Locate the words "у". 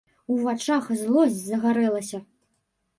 0.35-0.37